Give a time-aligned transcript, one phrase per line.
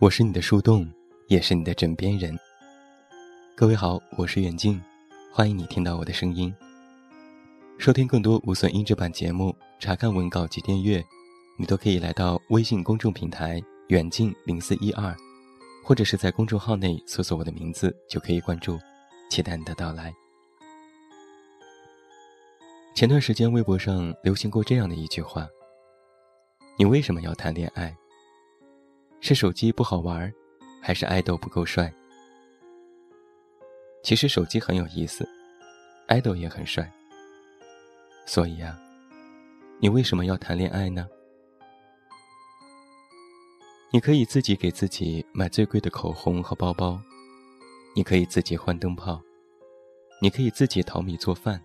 [0.00, 0.90] 我是你的树洞，
[1.26, 2.34] 也是你的枕边人。
[3.54, 4.80] 各位好，我是远近，
[5.30, 6.50] 欢迎你听到我的声音。
[7.76, 11.04] 收听更多无损音质版节目，查看文稿及订阅，
[11.58, 15.14] 你都可以来到微信公众平台“远近零四一二”，
[15.84, 18.78] 或者是在公众号内搜索我的名字就可以关注，
[19.28, 20.10] 期待你的到来。
[22.94, 25.46] 前段时间微博上流行过这样的一句话
[26.80, 27.94] ：“你为什么要谈恋爱？”
[29.20, 30.32] 是手机不好玩，
[30.80, 31.92] 还是爱豆不够帅？
[34.02, 35.28] 其实手机很有意思，
[36.06, 36.90] 爱豆也很帅。
[38.24, 38.80] 所以啊，
[39.78, 41.06] 你为什么要谈恋爱呢？
[43.92, 46.98] 你可以自己给自己买最贵的口红和包包，
[47.94, 49.20] 你可以自己换灯泡，
[50.22, 51.60] 你可以自己淘米做饭。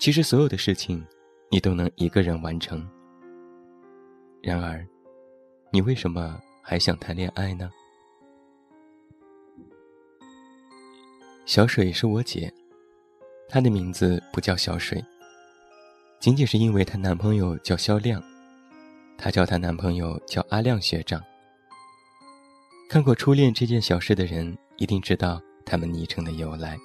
[0.00, 1.06] 其实所有的事情，
[1.50, 2.84] 你都能一个人完成。
[4.42, 4.84] 然而。
[5.72, 7.70] 你为什么还想谈恋爱呢？
[11.46, 12.52] 小水是我姐，
[13.48, 15.04] 她的名字不叫小水，
[16.18, 18.20] 仅仅是因为她男朋友叫肖亮，
[19.16, 21.22] 她叫她男朋友叫阿亮学长。
[22.88, 26.76] 看过《初恋这件小事》的人一定知道他们昵称的由来。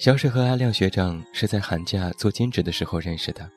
[0.00, 3.48] 小水和阿亮学长是在寒假做兼职的时候认识的，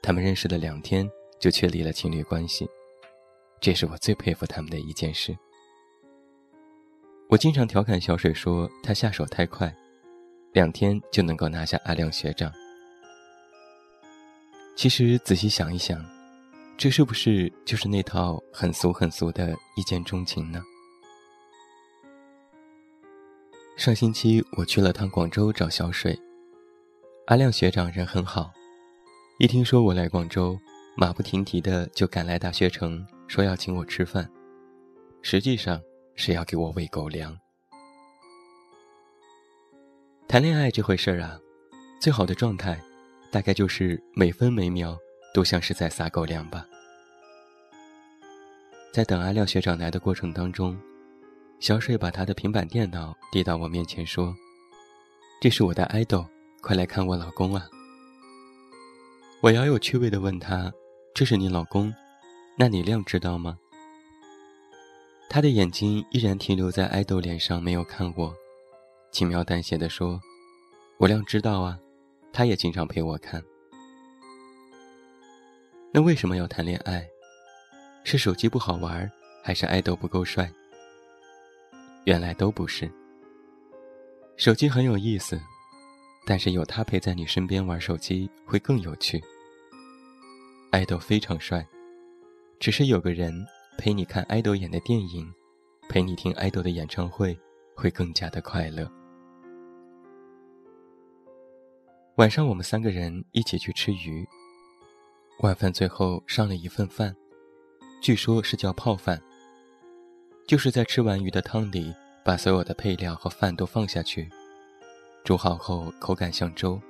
[0.00, 1.06] 他们认识了两天。
[1.42, 2.70] 就确立了情侣关系，
[3.60, 5.36] 这是我最佩服他们的一件事。
[7.28, 9.74] 我经常调侃小水说他下手太快，
[10.52, 12.52] 两天就能够拿下阿亮学长。
[14.76, 16.00] 其实仔细想一想，
[16.78, 20.62] 这是不是就是那套很俗很俗的一见钟情呢？
[23.76, 26.16] 上星期我去了趟广州找小水，
[27.26, 28.52] 阿亮学长人很好，
[29.40, 30.56] 一听说我来广州。
[30.94, 34.30] 马不停蹄的就赶来大学城，说要请我吃饭，
[35.22, 35.80] 实际上
[36.14, 37.36] 是要给我喂狗粮。
[40.28, 41.40] 谈恋爱这回事儿啊，
[41.98, 42.78] 最好的状态，
[43.30, 44.98] 大概就是每分每秒
[45.32, 46.66] 都像是在撒狗粮吧。
[48.92, 50.78] 在等阿亮学长来的过程当中，
[51.58, 54.36] 小水把他的平板电脑递到我面前说
[55.40, 56.26] ：“这是我的爱豆，
[56.60, 57.66] 快来看我老公啊！”
[59.40, 60.70] 我饶有趣味的问他。
[61.14, 61.94] 这是你老公，
[62.56, 63.58] 那你亮知道吗？
[65.28, 68.34] 他的眼睛依然停留在爱豆脸上，没有看我，
[69.10, 70.18] 轻描淡写的说
[70.96, 71.78] ：“我亮知道啊，
[72.32, 73.42] 他也经常陪我看。”
[75.92, 77.06] 那为什么要谈恋爱？
[78.04, 79.10] 是手机不好玩，
[79.44, 80.50] 还是爱豆不够帅？
[82.04, 82.90] 原来都不是。
[84.38, 85.38] 手机很有意思，
[86.26, 89.22] 但是有他陪在你身边玩手机会更有趣。
[90.72, 91.68] 爱豆非常帅，
[92.58, 93.46] 只是有个人
[93.76, 95.30] 陪你看爱豆演的电影，
[95.86, 97.38] 陪你听爱豆的演唱会，
[97.76, 98.90] 会更加的快乐。
[102.16, 104.26] 晚上我们三个人一起去吃鱼，
[105.40, 107.14] 晚饭最后上了一份饭，
[108.00, 109.20] 据说是叫泡饭，
[110.46, 111.94] 就是在吃完鱼的汤里
[112.24, 114.26] 把所有的配料和饭都放下去，
[115.22, 116.80] 煮好后口感像粥，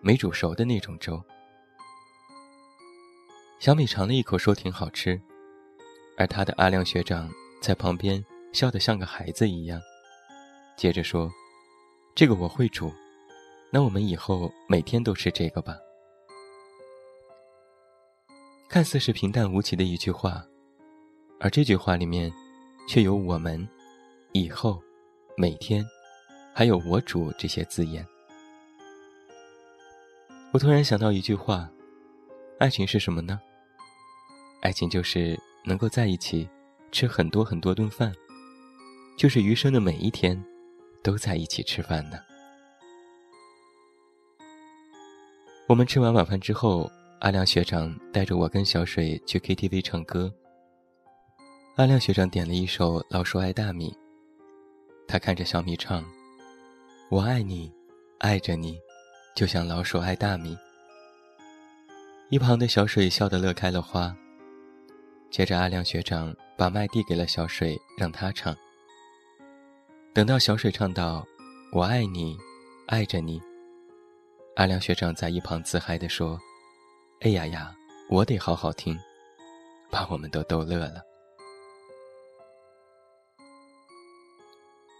[0.00, 1.22] 没煮熟的那种粥。
[3.60, 5.20] 小米尝了一口，说挺好吃，
[6.16, 9.78] 而他的阿亮学长在旁边笑得像个孩子一样，
[10.78, 11.30] 接着说
[12.16, 12.90] ：“这个我会煮，
[13.70, 15.76] 那我们以后每天都吃这个吧。”
[18.66, 20.42] 看似是平淡无奇的一句话，
[21.38, 22.32] 而这句话里面，
[22.88, 23.68] 却有“我们
[24.32, 24.82] ”“以后
[25.36, 25.84] ”“每天”
[26.56, 28.06] 还有“我煮”这些字眼。
[30.50, 31.68] 我突然想到一句话
[32.58, 33.38] ：“爱情是什么呢？”
[34.60, 36.48] 爱情就是能够在一起
[36.92, 38.12] 吃很多很多顿饭，
[39.16, 40.42] 就是余生的每一天
[41.02, 42.18] 都在一起吃饭呢。
[45.66, 46.90] 我们吃完晚饭之后，
[47.20, 50.32] 阿亮学长带着我跟小水去 KTV 唱歌。
[51.76, 53.90] 阿亮学长点了一首《老鼠爱大米》，
[55.08, 56.04] 他看着小米唱
[57.08, 57.72] ：“我爱你，
[58.18, 58.78] 爱着你，
[59.34, 60.58] 就像老鼠爱大米。”
[62.28, 64.14] 一旁的小水笑得乐开了花。
[65.30, 68.54] 接着，阿亮学长把麦递给了小水，让他唱。
[70.12, 71.24] 等到小水唱到
[71.72, 72.36] “我爱你，
[72.88, 73.40] 爱着你”，
[74.56, 76.36] 阿亮学长在一旁自嗨地说
[77.22, 77.72] ：“哎呀呀，
[78.10, 78.98] 我得好好听！”
[79.88, 81.00] 把我们都逗乐了。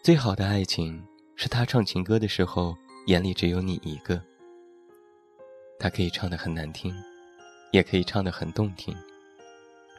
[0.02, 1.04] 最好的爱情
[1.36, 2.76] 是他唱情歌的时候，
[3.06, 4.22] 眼里只有你一个。
[5.78, 6.94] 他可以唱得很难听，
[7.72, 8.96] 也可以唱得很动听。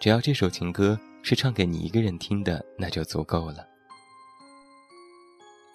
[0.02, 3.68] 只要这首情歌是唱给你一个人听的，那就足够了。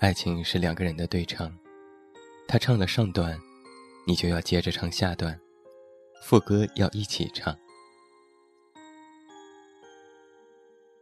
[0.00, 1.56] 爱情是两个人的对唱，
[2.48, 3.38] 他唱了上段，
[4.04, 5.38] 你就要接着唱下段，
[6.24, 7.56] 副歌要一起唱。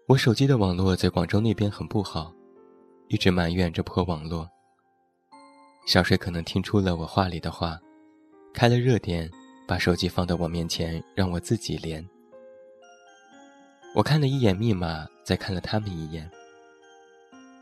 [0.07, 2.31] 我手机的网络在广州那边很不好，
[3.09, 4.47] 一直埋怨这破网络。
[5.87, 7.81] 小水可能听出了我话里的话，
[8.53, 9.31] 开了热点，
[9.67, 12.07] 把手机放到我面前，让我自己连。
[13.95, 16.29] 我看了一眼密码，再看了他们一眼。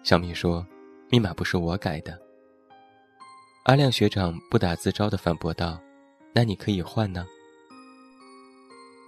[0.02, 0.66] 小米说
[1.10, 2.18] ：“密码不是我改的。”
[3.64, 5.78] 阿亮学长不打自招的反驳道
[6.32, 7.26] ：“那你可以换呢。”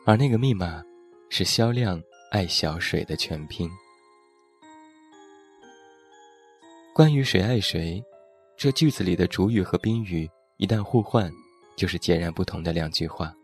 [0.05, 0.85] 而那个密码
[1.31, 1.99] 是肖亮
[2.31, 3.71] 爱小水的全拼。
[6.93, 8.05] 关于谁爱谁，
[8.55, 10.29] 这句子里的主语和宾语
[10.59, 11.33] 一旦互换，
[11.75, 13.35] 就是截然不同的两句话。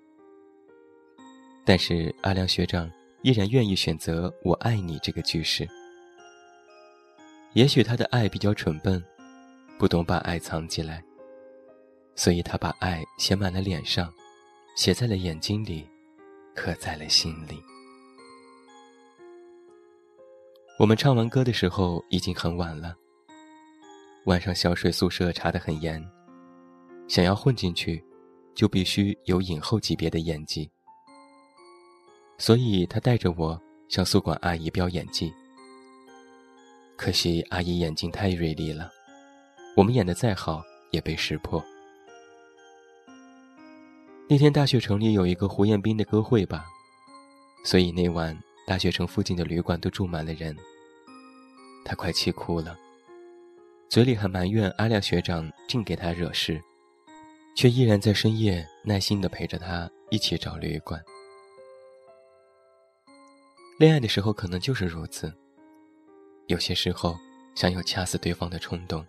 [1.65, 2.91] 但是阿亮学长。
[3.23, 5.69] 依然愿意选择“我爱你”这个句式。
[7.53, 9.03] 也许他的爱比较蠢笨，
[9.79, 11.03] 不懂把爱藏起来，
[12.15, 14.13] 所以他把爱写满了脸上，
[14.77, 15.87] 写在了眼睛里，
[16.55, 17.63] 刻在了心里。
[20.79, 22.97] 我们唱完歌的时候已经很晚了。
[24.27, 26.03] 晚上小水宿舍查得很严，
[27.09, 28.03] 想要混进去，
[28.55, 30.71] 就必须有影后级别的演技。
[32.41, 33.61] 所以他带着我
[33.91, 35.31] 向宿管阿姨飙演技。
[36.97, 38.91] 可惜阿姨眼睛太锐利了，
[39.77, 41.63] 我们演的再好也被识破。
[44.27, 46.65] 那天大学城里有一个胡彦斌的歌会吧，
[47.63, 48.35] 所以那晚
[48.67, 50.57] 大学城附近的旅馆都住满了人。
[51.85, 52.75] 他快气哭了，
[53.91, 56.59] 嘴里还埋怨阿亮学长净给他惹事，
[57.55, 61.03] 却依然在深夜耐心地陪着他一起找旅馆。
[63.81, 65.33] 恋爱的时候可能就是如此，
[66.49, 67.19] 有些时候
[67.55, 69.03] 想有掐死对方的冲动，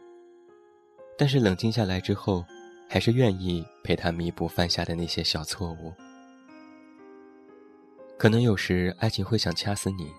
[1.18, 2.46] 但是冷静下来之后，
[2.88, 5.94] 还是愿意陪他弥补犯下的那些小错误。
[8.18, 10.10] 可能有时爱情会想掐死你，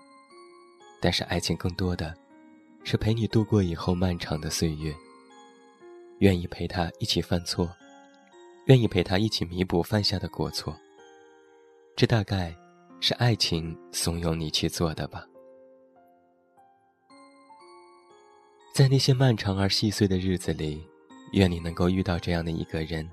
[1.01, 2.13] 但是爱情更多的
[2.83, 4.93] 是陪你度过以后漫长的岁月，
[6.19, 7.67] 愿意陪他一起犯错，
[8.67, 10.77] 愿意陪他一起弥补犯下的过错。
[11.95, 12.55] 这大概。
[13.05, 15.27] 是爱情怂恿你去做的吧？
[18.73, 20.81] 在那些漫长而细碎的日子里，
[21.33, 23.05] 愿你能够遇到这样的一个人，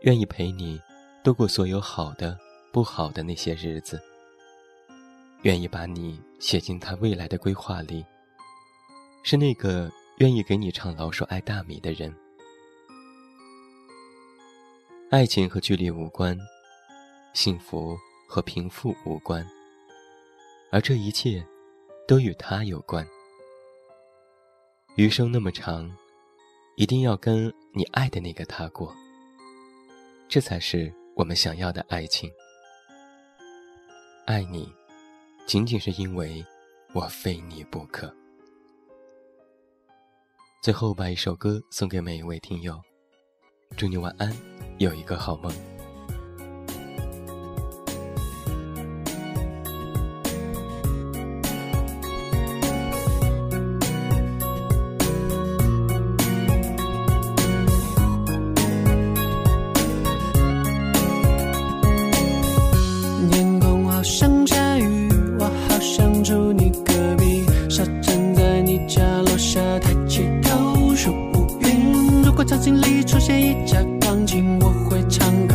[0.00, 0.80] 愿意陪你
[1.22, 2.36] 度过所有好的、
[2.72, 4.02] 不好的那些日子，
[5.42, 8.04] 愿意把你写进他未来的规划里，
[9.22, 12.12] 是那个愿意给你唱老鼠爱大米的人。
[15.08, 16.36] 爱情和距离无关，
[17.32, 17.96] 幸福。
[18.32, 19.46] 和贫富无关，
[20.70, 21.46] 而这一切，
[22.08, 23.06] 都与他有关。
[24.96, 25.94] 余生那么长，
[26.78, 28.90] 一定要跟你爱的那个他过，
[30.30, 32.32] 这才是我们想要的爱情。
[34.24, 34.66] 爱你，
[35.44, 36.42] 仅仅是因为
[36.94, 38.10] 我非你不可。
[40.62, 42.80] 最后，把一首歌送给每一位听友，
[43.76, 44.34] 祝你晚安，
[44.78, 45.71] 有一个好梦。
[72.44, 75.51] 场景里出现一架钢琴，我会唱歌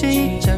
[0.00, 0.49] 谁。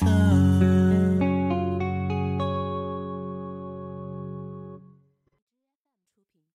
[0.00, 0.31] answer.